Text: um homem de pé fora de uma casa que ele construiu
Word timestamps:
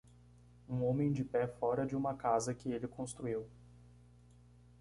um 0.67 0.83
homem 0.83 1.11
de 1.11 1.23
pé 1.23 1.45
fora 1.47 1.85
de 1.85 1.95
uma 1.95 2.15
casa 2.15 2.55
que 2.55 2.71
ele 2.71 2.87
construiu 2.87 3.47